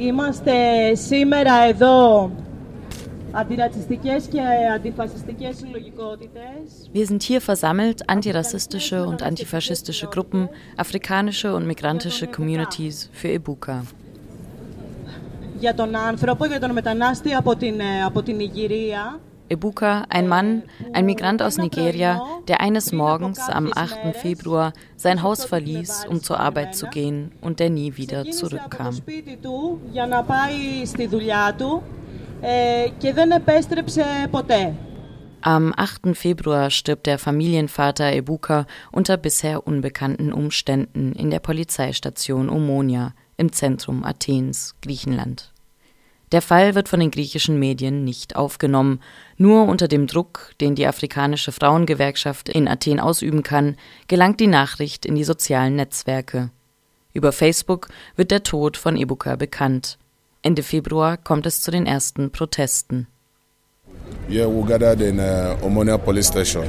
Είμαστε 0.00 0.52
σήμερα 0.94 1.66
εδώ 1.68 2.30
Wir 6.92 7.06
sind 7.06 7.22
hier 7.22 7.40
versammelt, 7.40 8.08
antirassistische 8.08 9.06
und 9.06 9.22
antifaschistische 9.22 10.06
Gruppen, 10.06 10.48
afrikanische 10.76 11.54
und 11.54 11.66
migrantische 11.66 12.26
Communities 12.26 13.10
für 13.12 13.28
Ebuka. 13.28 13.82
Για 15.58 15.74
τον 15.74 15.96
άνθρωπο, 15.96 16.46
για 16.46 16.60
τον 16.60 16.70
μετανάστη 16.70 17.34
από 17.34 17.56
την, 17.56 17.80
από 18.06 18.22
την 18.22 18.40
Ιγυρία. 18.40 19.20
Ebuka, 19.48 20.04
ein 20.08 20.26
Mann, 20.26 20.62
ein 20.92 21.06
Migrant 21.06 21.40
aus 21.40 21.56
Nigeria, 21.56 22.20
der 22.47 22.61
eines 22.61 22.91
Morgens 22.91 23.39
am 23.39 23.71
8. 23.73 24.15
Februar 24.15 24.73
sein 24.95 25.21
Haus 25.21 25.45
verließ, 25.45 26.05
um 26.09 26.21
zur 26.21 26.39
Arbeit 26.39 26.75
zu 26.75 26.87
gehen 26.87 27.31
und 27.41 27.59
der 27.59 27.69
nie 27.69 27.97
wieder 27.97 28.25
zurückkam. 28.31 28.97
Am 35.43 35.73
8. 35.75 36.15
Februar 36.15 36.69
stirbt 36.69 37.07
der 37.07 37.17
Familienvater 37.17 38.13
Ebuka 38.13 38.67
unter 38.91 39.17
bisher 39.17 39.65
unbekannten 39.65 40.31
Umständen 40.31 41.13
in 41.13 41.31
der 41.31 41.39
Polizeistation 41.39 42.49
Omonia 42.49 43.13
im 43.37 43.51
Zentrum 43.51 44.03
Athens, 44.03 44.75
Griechenland. 44.81 45.50
Der 46.31 46.41
Fall 46.41 46.75
wird 46.75 46.87
von 46.87 46.99
den 46.99 47.11
griechischen 47.11 47.59
Medien 47.59 48.05
nicht 48.05 48.35
aufgenommen. 48.35 49.01
Nur 49.37 49.67
unter 49.67 49.87
dem 49.87 50.07
Druck, 50.07 50.53
den 50.61 50.75
die 50.75 50.87
afrikanische 50.87 51.51
Frauengewerkschaft 51.51 52.47
in 52.47 52.67
Athen 52.67 52.99
ausüben 52.99 53.43
kann, 53.43 53.75
gelangt 54.07 54.39
die 54.39 54.47
Nachricht 54.47 55.05
in 55.05 55.15
die 55.15 55.25
sozialen 55.25 55.75
Netzwerke. 55.75 56.49
Über 57.13 57.33
Facebook 57.33 57.89
wird 58.15 58.31
der 58.31 58.43
Tod 58.43 58.77
von 58.77 58.95
Ebuka 58.95 59.35
bekannt. 59.35 59.97
Ende 60.41 60.63
Februar 60.63 61.17
kommt 61.17 61.45
es 61.45 61.61
zu 61.61 61.69
den 61.69 61.85
ersten 61.85 62.31
Protesten. 62.31 63.07
Yeah, 64.29 64.47
we 64.47 64.65
gathered 64.65 65.01
in 65.01 65.19
uh, 65.19 65.57
Omonia 65.61 65.97
Police 65.97 66.27
Station. 66.27 66.65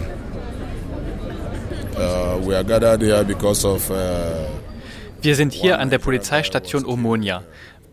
Uh, 1.97 2.39
we 2.45 2.57
are 2.57 2.65
gathered 2.65 3.03
here 3.03 3.25
because 3.25 3.65
of. 3.65 3.89
Uh, 3.91 4.49
wir 5.23 5.37
sind 5.37 5.53
hier 5.53 5.79
an 5.79 5.89
der 5.89 5.99
Polizeistation 5.99 6.85
Omonia. 6.85 7.45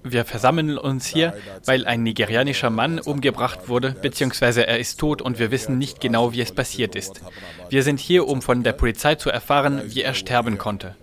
Wir 0.04 0.26
versammeln 0.26 0.78
uns 0.78 1.08
hier, 1.08 1.34
weil 1.66 1.86
ein 1.86 2.04
nigerianischer 2.04 2.70
Mann 2.70 3.00
umgebracht 3.00 3.68
wurde, 3.68 3.96
beziehungsweise 4.02 4.66
er 4.66 4.80
ist 4.80 5.00
tot 5.00 5.22
und 5.22 5.40
wir 5.40 5.52
wissen 5.52 5.78
nicht 5.78 6.00
genau, 6.00 6.34
wie 6.34 6.42
es 6.42 6.52
passiert 6.52 6.96
ist. 6.96 7.22
Wir 7.70 7.84
sind 7.84 8.00
hier, 8.00 8.28
um 8.28 8.42
von 8.42 8.64
der 8.64 8.74
Polizei 8.74 9.16
zu 9.16 9.30
erfahren, 9.30 9.82
wie 9.86 10.02
er 10.02 10.14
sterben 10.14 10.58
konnte. 10.58 10.96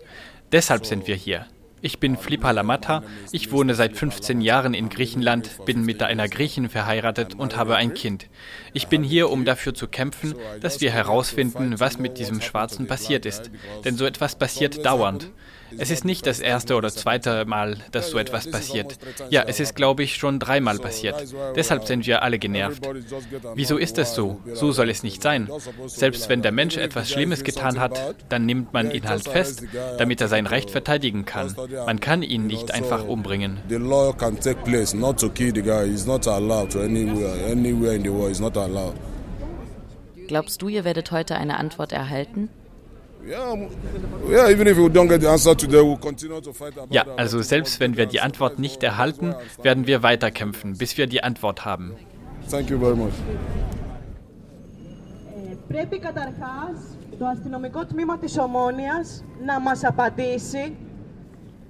Deshalb 0.53 0.87
sind 0.87 1.07
wir 1.07 1.17
hier. 1.17 1.47
Ich 1.83 2.01
bin 2.01 2.17
Flippa 2.17 2.53
Lamata, 2.53 3.03
ich 3.33 3.53
wohne 3.53 3.75
seit 3.75 3.97
15 3.97 4.41
Jahren 4.41 4.73
in 4.73 4.89
Griechenland, 4.89 5.65
bin 5.67 5.85
mit 5.85 6.03
einer 6.03 6.27
Griechin 6.27 6.71
verheiratet 6.71 7.35
und 7.35 7.57
habe 7.57 7.77
ein 7.77 7.93
Kind. 7.93 8.29
Ich 8.73 8.89
bin 8.89 9.05
hier, 9.05 9.31
um 9.31 9.45
dafür 9.45 9.75
zu 9.75 9.87
kämpfen, 9.87 10.35
dass 10.61 10.81
wir 10.81 10.91
herausfinden, 10.91 11.79
was 11.79 11.99
mit 11.99 12.19
diesem 12.19 12.41
Schwarzen 12.41 12.87
passiert 12.87 13.27
ist. 13.27 13.51
Denn 13.85 13.97
so 13.97 14.07
etwas 14.07 14.37
passiert 14.37 14.85
dauernd. 14.87 15.31
Es 15.79 15.91
ist 15.91 16.05
nicht 16.05 16.27
das 16.27 16.41
erste 16.41 16.75
oder 16.77 16.91
zweite 16.91 17.45
Mal, 17.45 17.79
dass 17.93 18.11
so 18.11 18.19
etwas 18.19 18.51
passiert. 18.51 18.99
Ja, 19.31 19.45
es 19.47 19.61
ist, 19.61 19.75
glaube 19.75 20.03
ich, 20.03 20.17
schon 20.17 20.39
dreimal 20.39 20.79
passiert. 20.79 21.25
Deshalb 21.55 21.87
sind 21.87 22.07
wir 22.07 22.23
alle 22.23 22.39
genervt. 22.39 22.89
Wieso 23.55 23.77
ist 23.77 23.99
es 23.99 24.15
so? 24.15 24.41
So 24.55 24.73
soll 24.73 24.91
es 24.91 25.03
nicht 25.03 25.23
sein. 25.23 25.49
Selbst 25.87 26.29
wenn 26.29 26.43
der 26.43 26.53
Mensch 26.53 26.77
etwas 26.77 27.11
Schlimmes 27.11 27.45
getan 27.45 27.81
hat, 27.81 28.15
dann 28.29 28.47
nimmt 28.47 28.73
man 28.73 28.91
ihn 28.91 29.09
halt 29.09 29.25
fest, 29.25 29.65
damit 29.99 30.21
er 30.21 30.29
sein 30.29 30.47
Recht 30.47 30.71
verteidigen 30.71 31.25
kann. 31.25 31.55
Man 31.85 32.01
kann 32.01 32.23
ihn 32.23 32.47
nicht 32.47 32.73
einfach 32.73 33.07
umbringen. 33.07 33.59
Glaubst 40.29 40.63
du, 40.63 40.69
ihr 40.69 40.85
werdet 40.85 41.13
heute 41.13 41.37
eine 41.37 41.57
Antwort 41.59 41.93
erhalten? 41.93 42.49
Ja, 46.90 47.06
also 47.18 47.42
selbst 47.42 47.80
wenn 47.80 47.96
wir 47.98 48.08
die 48.08 48.20
Antwort 48.20 48.58
nicht 48.58 48.82
erhalten, 48.84 49.36
werden 49.62 49.86
wir 49.86 50.02
weiterkämpfen, 50.02 50.78
bis 50.78 50.98
wir 50.98 51.08
die 51.08 51.24
Antwort 51.24 51.64
haben. 51.64 51.96
Thank 52.50 52.70
you 52.70 52.80
very 52.80 52.96
much. 52.96 53.14
Πρέπει 55.68 56.00
καταρχάς 56.00 56.98
το 57.20 57.26
αστυνομικό 57.26 57.86
τμήμα 57.86 58.18
της 58.18 58.38
Ομόνιας 58.38 59.24
να 59.46 59.60
μας 59.60 59.84
απαντήσει 59.84 60.76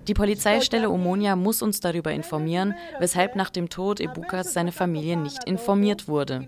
Die 0.07 0.15
Polizeistelle 0.15 0.89
Omonia 0.89 1.35
muss 1.35 1.61
uns 1.61 1.79
darüber 1.79 2.11
informieren, 2.11 2.73
weshalb 2.99 3.35
nach 3.35 3.51
dem 3.51 3.69
Tod 3.69 3.99
Ebukas 3.99 4.51
seine 4.51 4.71
Familie 4.71 5.15
nicht 5.15 5.43
informiert 5.43 6.07
wurde. 6.07 6.47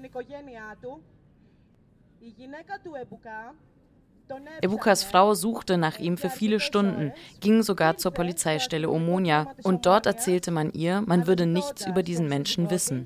Ebukas 4.61 5.03
Frau 5.03 5.33
suchte 5.33 5.77
nach 5.77 5.99
ihm 5.99 6.17
für 6.17 6.29
viele 6.29 6.59
Stunden, 6.59 7.11
ging 7.39 7.61
sogar 7.61 7.97
zur 7.97 8.11
Polizeistelle 8.11 8.89
Omonia 8.89 9.53
und 9.63 9.85
dort 9.85 10.05
erzählte 10.05 10.51
man 10.51 10.71
ihr, 10.71 11.01
man 11.01 11.27
würde 11.27 11.45
nichts 11.45 11.85
über 11.85 12.03
diesen 12.03 12.27
Menschen 12.27 12.69
wissen. 12.69 13.05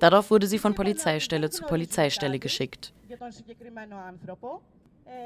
Darauf 0.00 0.30
wurde 0.30 0.46
sie 0.46 0.58
von 0.58 0.74
Polizeistelle 0.74 1.50
zu 1.50 1.64
Polizeistelle 1.64 2.38
geschickt. 2.38 2.92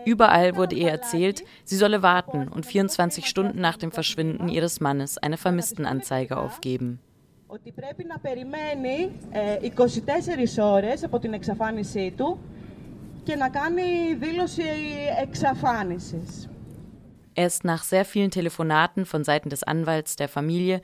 Überall 0.06 0.56
wurde 0.56 0.76
ihr 0.76 0.90
erzählt, 0.90 1.44
sie 1.64 1.76
solle 1.76 2.02
warten 2.02 2.48
und 2.48 2.64
24 2.64 3.26
Stunden 3.26 3.60
nach 3.60 3.76
dem 3.76 3.92
Verschwinden 3.92 4.48
ihres 4.48 4.80
Mannes 4.80 5.18
eine 5.18 5.36
Vermisstenanzeige 5.36 6.36
aufgeben. 6.36 7.00
ότι 7.46 7.72
πρέπει 7.72 8.04
να 8.04 8.18
περιμένει 8.18 9.10
24 9.60 10.58
ώρες 10.58 11.04
από 11.04 11.18
την 11.18 11.32
εξαφάνισή 11.32 12.12
του 12.16 12.38
και 13.28 13.36
να 13.36 13.48
κάνει 13.48 14.14
δήλωση 14.18 14.62
εξαφάνισης. 15.22 16.48
Erst 17.36 17.64
nach 17.64 17.82
sehr 17.82 18.04
vielen 18.04 18.30
Telefonaten 18.30 19.04
von 19.06 19.24
Seiten 19.24 19.50
des 19.50 19.64
Anwalts 19.64 20.14
der 20.14 20.28
Familie 20.28 20.80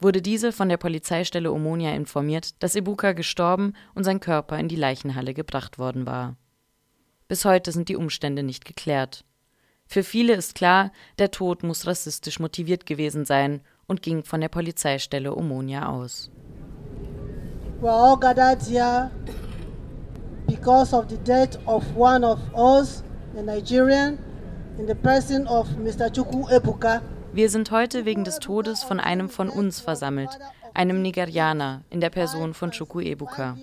wurde 0.00 0.20
diese 0.20 0.52
von 0.52 0.68
der 0.68 0.76
Polizeistelle 0.76 1.50
Omonia 1.50 1.94
informiert, 1.94 2.62
dass 2.62 2.74
Ibuka 2.74 3.12
gestorben 3.12 3.72
und 3.94 4.04
sein 4.04 4.20
Körper 4.20 4.58
in 4.58 4.68
die 4.68 4.76
Leichenhalle 4.76 5.32
gebracht 5.32 5.78
worden 5.78 6.04
war. 6.06 6.36
Bis 7.26 7.46
heute 7.46 7.72
sind 7.72 7.88
die 7.88 7.96
Umstände 7.96 8.42
nicht 8.42 8.66
geklärt. 8.66 9.24
Für 9.86 10.02
viele 10.02 10.34
ist 10.34 10.54
klar, 10.54 10.92
der 11.18 11.30
Tod 11.30 11.62
muss 11.62 11.86
rassistisch 11.86 12.38
motiviert 12.38 12.84
gewesen 12.84 13.24
sein 13.24 13.62
und 13.86 14.02
ging 14.02 14.24
von 14.24 14.40
der 14.40 14.48
Polizeistelle 14.48 15.34
Omonia 15.34 15.88
aus. 15.88 16.30
We're 17.80 17.90
all 17.90 18.18
gathered 18.18 18.62
here 18.62 19.10
because 20.49 20.93
of 20.93 21.07
the 21.09 21.17
death 21.17 21.57
of 21.67 21.83
one 21.95 22.23
of 22.23 22.39
us, 22.55 23.03
a 23.37 23.41
Nigerian, 23.41 24.17
in 24.77 24.87
the 24.87 24.95
person 24.95 25.47
of 25.47 25.67
Mr. 25.77 26.09
Chukwu 26.09 26.49
Ebuka. 26.49 27.01
Wir 27.31 27.49
sind 27.49 27.69
heute 27.69 28.05
wegen 28.05 28.23
des 28.23 28.39
Todes 28.39 28.83
von 28.83 28.99
einem 28.99 29.29
von 29.29 29.49
uns 29.49 29.79
versammelt, 29.79 30.31
einem 30.73 31.01
Nigerianer 31.01 31.81
in 31.91 32.01
der 32.01 32.09
Person 32.09 32.53
von 32.53 32.71
Chukwu 32.71 33.01
Ebuka. 33.01 33.55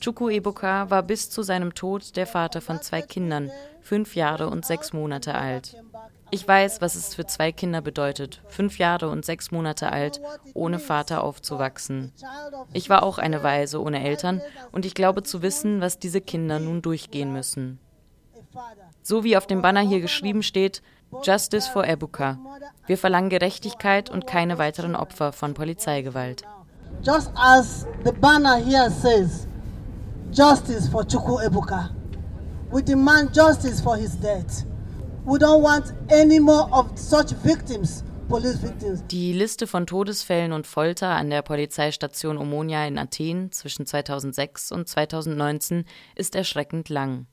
Chukwu 0.00 0.30
Ebuka 0.30 0.88
war 0.88 1.02
bis 1.02 1.28
zu 1.28 1.42
seinem 1.42 1.74
Tod 1.74 2.16
der 2.16 2.26
Vater 2.26 2.62
von 2.62 2.80
zwei 2.80 3.02
Kindern, 3.02 3.50
fünf 3.82 4.16
Jahre 4.16 4.48
und 4.48 4.64
sechs 4.64 4.94
Monate 4.94 5.34
alt. 5.34 5.76
Ich 6.32 6.46
weiß, 6.46 6.80
was 6.80 6.94
es 6.94 7.14
für 7.14 7.26
zwei 7.26 7.50
Kinder 7.50 7.80
bedeutet, 7.80 8.40
fünf 8.48 8.78
Jahre 8.78 9.08
und 9.08 9.24
sechs 9.24 9.50
Monate 9.50 9.90
alt, 9.90 10.20
ohne 10.54 10.78
Vater 10.78 11.24
aufzuwachsen. 11.24 12.12
Ich 12.72 12.88
war 12.88 13.02
auch 13.02 13.18
eine 13.18 13.42
Waise 13.42 13.82
ohne 13.82 14.04
Eltern 14.04 14.40
und 14.70 14.86
ich 14.86 14.94
glaube 14.94 15.22
zu 15.22 15.42
wissen, 15.42 15.80
was 15.80 15.98
diese 15.98 16.20
Kinder 16.20 16.60
nun 16.60 16.82
durchgehen 16.82 17.32
müssen. 17.32 17.80
So 19.02 19.24
wie 19.24 19.36
auf 19.36 19.46
dem 19.46 19.62
Banner 19.62 19.80
hier 19.80 20.00
geschrieben 20.00 20.42
steht, 20.42 20.82
Justice 21.22 21.68
for 21.68 21.86
Ebuka. 21.86 22.38
Wir 22.86 22.96
verlangen 22.96 23.30
Gerechtigkeit 23.30 24.10
und 24.10 24.26
keine 24.26 24.58
weiteren 24.58 24.94
Opfer 24.94 25.32
von 25.32 25.54
Polizeigewalt. 25.54 26.42
Just 27.02 27.32
as 27.34 27.86
the 28.04 28.12
banner 28.12 28.56
here 28.56 28.90
says, 28.90 29.48
Justice 30.32 30.88
for 30.88 31.02
Chukwu 31.02 31.40
Ebuka. 31.40 31.90
We 32.70 32.82
demand 32.82 33.34
justice 33.34 33.80
for 33.80 33.96
his 33.96 34.16
death. 34.20 34.64
We 35.30 35.38
don't 35.38 35.62
want 35.62 35.94
any 36.10 36.40
more 36.40 36.68
of 36.72 36.98
such 36.98 37.30
victims. 37.44 38.02
Die 39.10 39.32
Liste 39.32 39.68
von 39.68 39.86
Todesfällen 39.86 40.52
und 40.52 40.66
Folter 40.66 41.10
an 41.10 41.30
der 41.30 41.42
Polizeistation 41.42 42.36
Omonia 42.36 42.84
in 42.84 42.98
Athen 42.98 43.52
zwischen 43.52 43.86
2006 43.86 44.72
und 44.72 44.88
2019 44.88 45.84
ist 46.16 46.34
erschreckend 46.34 46.88
lang. 46.88 47.28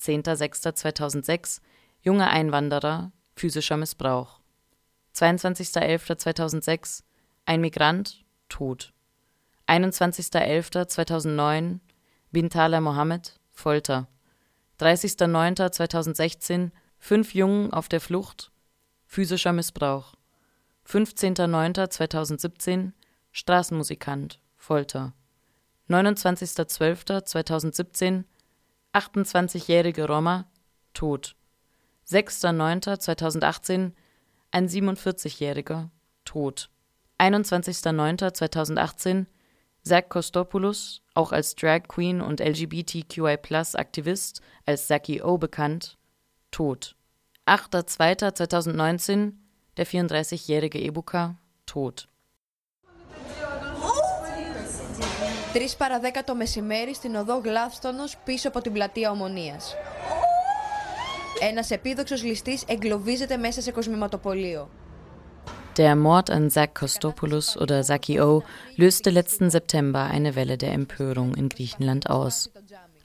10.06.2006 0.00 1.62
Junge 2.02 2.28
Einwanderer, 2.28 3.10
physischer 3.36 3.78
Missbrauch. 3.78 4.40
22.11.2006 5.14 7.04
Ein 7.46 7.62
Migrant, 7.62 8.22
tot. 8.50 8.92
21.11.2009 9.66 11.78
Bintala 12.32 12.82
Mohammed, 12.82 13.40
Folter. 13.50 14.08
30.09.2016 14.78 16.70
Fünf 17.06 17.34
Jungen 17.34 17.70
auf 17.70 17.90
der 17.90 18.00
Flucht, 18.00 18.50
physischer 19.04 19.52
Missbrauch. 19.52 20.14
15.09.2017 20.88 22.92
Straßenmusikant, 23.30 24.40
Folter. 24.56 25.12
29.12.2017 25.90 28.24
28-jährige 28.94 30.06
Roma, 30.06 30.50
tot. 30.94 31.36
6.09.2018 32.08 33.92
ein 34.50 34.66
47-jähriger, 34.66 35.90
tot. 36.24 36.70
21.09.2018 37.18 39.26
Zach 39.82 40.08
Kostopoulos, 40.08 41.02
auch 41.12 41.32
als 41.32 41.54
Drag 41.54 41.82
Queen 41.86 42.22
und 42.22 42.40
LGBTQI-Aktivist, 42.40 44.40
als 44.64 44.86
Zaki 44.86 45.20
O 45.20 45.36
bekannt, 45.36 45.98
tot. 46.53 46.95
8.02.2019 47.45 49.33
der 49.77 49.85
34-jährige 49.85 50.79
Ebuka, 50.79 51.35
tot. 51.65 52.07
3 55.53 55.59
παρα 55.77 55.99
10 56.03 56.07
το 56.25 56.35
μεσημέρι 56.35 56.95
στην 56.95 57.15
οδό 57.15 57.41
Γλάφστονος 57.43 58.17
πίσω 58.23 58.47
από 58.47 58.61
την 58.61 58.73
πλατεία 58.73 59.11
Ομονίας. 59.11 59.75
Ένας 61.39 61.71
επίδοξος 61.71 62.23
ληστής 62.23 62.63
εγκλωβίζεται 62.67 63.37
μέσα 63.37 63.61
σε 63.61 63.71
κοσμηματοπολείο. 63.71 64.69
Der 65.75 65.95
Mord 65.95 66.29
an 66.29 66.49
Zach 66.49 66.73
Kostopoulos 66.73 67.55
oder 67.55 67.83
Zaki 67.83 68.19
O 68.19 68.43
löste 68.75 69.09
letzten 69.11 69.49
September 69.49 70.01
eine 70.15 70.35
Welle 70.35 70.57
der 70.57 70.73
Empörung 70.73 71.33
in 71.35 71.47
Griechenland 71.47 72.09
aus. 72.09 72.49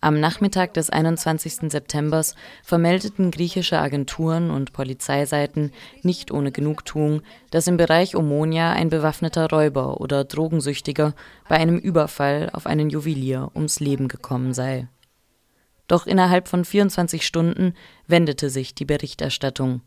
Am 0.02 0.20
Nachmittag 0.20 0.74
des 0.76 0.90
21. 0.90 1.72
September 1.72 2.24
vermeldeten 2.64 3.32
griechische 3.32 3.80
Agenturen 3.80 4.50
und 4.50 4.72
Polizeiseiten 4.72 5.72
nicht 6.04 6.32
ohne 6.32 6.54
Genugtuung, 6.54 7.22
dass 7.52 7.68
im 7.68 7.76
Bereich 7.76 8.16
Omonia 8.16 8.72
ein 8.72 8.90
bewaffneter 8.90 9.50
Räuber 9.50 10.00
oder 10.00 10.24
Drogensüchtiger 10.24 11.14
bei 11.50 11.58
einem 11.58 11.78
Überfall 11.78 12.50
auf 12.54 12.66
einen 12.66 12.90
Juwelier 12.90 13.52
ums 13.56 13.82
Leben 13.82 14.08
gekommen 14.08 14.54
sei. 14.54 14.88
Doch 15.90 16.08
innerhalb 16.08 16.48
von 16.48 16.64
24 16.64 17.26
Stunden 17.26 17.74
wendete 18.08 18.50
sich 18.50 18.76
die 18.76 18.86
Berichterstattung. 18.86 19.82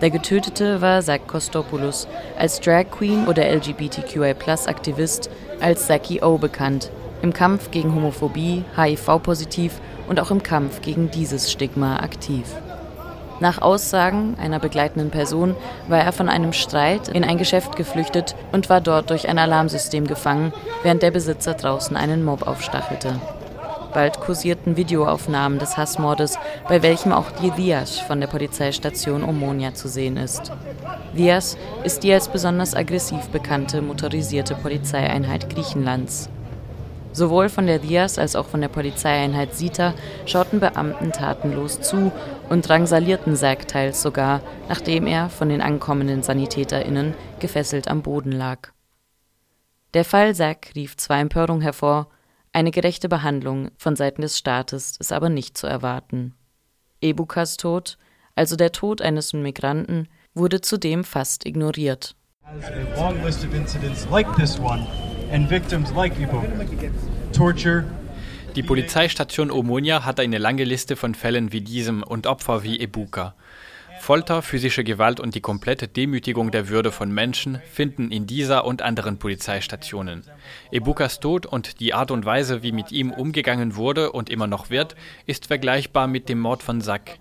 Der 0.00 0.10
Getötete 0.10 0.80
war 0.80 1.02
Kostopoulos, 1.26 2.08
als 2.38 2.58
Drag 2.60 2.86
Queen 2.90 3.28
oder 3.28 3.44
LGBTQI-Aktivist 3.44 5.28
als 5.60 5.86
Zaki 5.86 6.22
O 6.22 6.38
bekannt, 6.38 6.90
im 7.20 7.34
Kampf 7.34 7.70
gegen 7.70 7.94
Homophobie, 7.94 8.64
HIV-positiv 8.76 9.78
und 10.08 10.18
auch 10.18 10.30
im 10.30 10.42
Kampf 10.42 10.80
gegen 10.80 11.10
dieses 11.10 11.52
Stigma 11.52 11.96
aktiv. 11.96 12.46
Nach 13.40 13.60
Aussagen 13.60 14.36
einer 14.40 14.58
begleitenden 14.58 15.10
Person 15.10 15.54
war 15.88 15.98
er 15.98 16.12
von 16.12 16.30
einem 16.30 16.54
Streit 16.54 17.08
in 17.08 17.24
ein 17.24 17.38
Geschäft 17.38 17.76
geflüchtet 17.76 18.34
und 18.52 18.70
war 18.70 18.80
dort 18.80 19.10
durch 19.10 19.28
ein 19.28 19.38
Alarmsystem 19.38 20.06
gefangen, 20.06 20.52
während 20.82 21.02
der 21.02 21.10
Besitzer 21.10 21.54
draußen 21.54 21.96
einen 21.96 22.24
Mob 22.24 22.46
aufstachelte. 22.46 23.20
Bald 23.92 24.20
kursierten 24.20 24.76
Videoaufnahmen 24.76 25.58
des 25.58 25.76
Hassmordes, 25.76 26.38
bei 26.68 26.82
welchem 26.82 27.12
auch 27.12 27.30
die 27.42 27.50
Diaz 27.50 27.98
von 27.98 28.20
der 28.20 28.28
Polizeistation 28.28 29.22
Omonia 29.22 29.74
zu 29.74 29.88
sehen 29.88 30.16
ist. 30.16 30.52
Diaz 31.16 31.56
ist 31.84 32.02
die 32.02 32.12
als 32.12 32.28
besonders 32.28 32.74
aggressiv 32.74 33.28
bekannte 33.28 33.82
motorisierte 33.82 34.54
Polizeieinheit 34.54 35.50
Griechenlands. 35.50 36.28
Sowohl 37.12 37.48
von 37.48 37.66
der 37.66 37.80
Diaz 37.80 38.18
als 38.18 38.36
auch 38.36 38.46
von 38.46 38.60
der 38.60 38.68
Polizeieinheit 38.68 39.54
Sita 39.54 39.94
schauten 40.26 40.60
Beamten 40.60 41.10
tatenlos 41.10 41.80
zu 41.80 42.12
und 42.48 42.68
drangsalierten 42.68 43.34
Zack 43.34 43.66
teils 43.66 44.00
sogar, 44.00 44.40
nachdem 44.68 45.06
er 45.06 45.28
von 45.28 45.48
den 45.48 45.60
ankommenden 45.60 46.22
SanitäterInnen 46.22 47.14
gefesselt 47.40 47.88
am 47.88 48.02
Boden 48.02 48.32
lag. 48.32 48.70
Der 49.92 50.04
Fall 50.04 50.36
Zack 50.36 50.70
rief 50.76 50.96
zwar 50.96 51.18
Empörung 51.18 51.60
hervor, 51.62 52.06
eine 52.52 52.72
gerechte 52.72 53.08
Behandlung 53.08 53.70
von 53.76 53.94
Seiten 53.94 54.22
des 54.22 54.36
Staates 54.36 54.96
ist 54.98 55.12
aber 55.12 55.28
nicht 55.28 55.56
zu 55.56 55.66
erwarten. 55.66 56.34
Ebukas 57.00 57.56
Tod, 57.56 57.96
also 58.34 58.56
der 58.56 58.72
Tod 58.72 59.00
eines 59.02 59.32
Migranten, 59.32 60.08
wurde 60.34 60.60
zudem 60.60 61.04
fast 61.04 61.46
ignoriert. 61.46 62.16
Die 68.56 68.62
Polizeistation 68.64 69.50
Omonia 69.52 70.04
hat 70.04 70.18
eine 70.18 70.38
lange 70.38 70.64
Liste 70.64 70.96
von 70.96 71.14
Fällen 71.14 71.52
wie 71.52 71.60
diesem 71.60 72.02
und 72.02 72.26
Opfer 72.26 72.64
wie 72.64 72.80
Ebuka. 72.80 73.36
Folter, 74.00 74.40
physische 74.40 74.82
Gewalt 74.82 75.20
und 75.20 75.34
die 75.34 75.42
komplette 75.42 75.86
Demütigung 75.86 76.50
der 76.50 76.68
Würde 76.68 76.90
von 76.90 77.12
Menschen 77.12 77.60
finden 77.70 78.10
in 78.10 78.26
dieser 78.26 78.64
und 78.64 78.80
anderen 78.80 79.18
Polizeistationen. 79.18 80.24
Ebukas 80.72 81.20
Tod 81.20 81.44
und 81.44 81.80
die 81.80 81.92
Art 81.92 82.10
und 82.10 82.24
Weise, 82.24 82.62
wie 82.62 82.72
mit 82.72 82.92
ihm 82.92 83.12
umgegangen 83.12 83.76
wurde 83.76 84.10
und 84.10 84.30
immer 84.30 84.46
noch 84.46 84.70
wird, 84.70 84.96
ist 85.26 85.46
vergleichbar 85.48 86.06
mit 86.06 86.30
dem 86.30 86.40
Mord 86.40 86.62
von 86.62 86.80
Sack, 86.80 87.18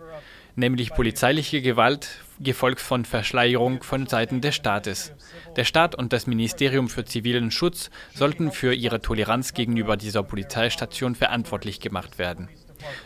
nämlich 0.55 0.93
polizeiliche 0.93 1.61
Gewalt, 1.61 2.21
gefolgt 2.39 2.79
von 2.79 3.03
Verschleierung 3.03 3.83
von 3.83 4.07
Seiten 4.07 4.39
des 4.39 4.55
Staates. 4.55 5.13
Der 5.57 5.65
Staat 5.65 5.95
und 5.95 6.13
das 6.13 6.27
Ministerium 6.27 6.87
für 6.87 7.03
zivilen 7.03 7.51
Schutz 7.51 7.89
sollten 8.15 8.51
für 8.51 8.73
ihre 8.73 9.01
Toleranz 9.01 9.53
gegenüber 9.53 9.97
dieser 9.97 10.23
Polizeistation 10.23 11.15
verantwortlich 11.15 11.81
gemacht 11.81 12.17
werden. 12.17 12.47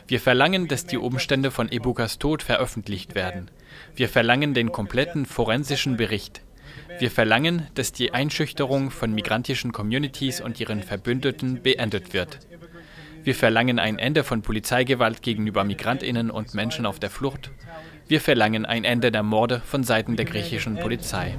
Wir 0.08 0.20
verlangen, 0.20 0.68
dass 0.68 0.86
die 0.86 0.98
Umstände 0.98 1.52
von 1.52 1.72
Ebukas 1.72 2.20
Tod 2.20 2.44
veröffentlicht 2.44 3.16
werden. 3.16 3.50
Wir 3.96 4.10
verlangen 4.10 4.54
den 4.54 4.72
kompletten 4.72 5.26
forensischen 5.26 5.98
Bericht. 5.98 6.42
Wir 7.00 7.12
verlangen, 7.12 7.68
dass 7.76 7.92
die 7.92 8.14
Einschüchterung 8.14 8.92
von 8.92 9.14
migrantischen 9.14 9.72
Communities 9.72 10.42
und 10.42 10.60
ihren 10.60 10.84
Verbündeten 10.84 11.62
beendet 11.62 12.14
wird. 12.14 12.40
Wir 13.24 13.36
verlangen 13.36 13.80
ein 13.80 14.00
Ende 14.00 14.24
von 14.24 14.42
Polizeigewalt 14.42 15.22
gegenüber 15.22 15.64
Migrantinnen 15.64 16.30
und 16.30 16.54
Menschen 16.54 16.86
auf 16.86 17.00
der 17.00 17.10
Flucht. 17.10 17.52
Wir 18.08 18.20
verlangen 18.20 18.66
ein 18.66 18.84
Ende 18.84 19.12
der 19.12 19.24
Morde 19.24 19.62
von 19.66 19.84
Seiten 19.84 20.18
der 20.18 20.26
griechischen 20.26 20.78
Polizei. 20.78 21.34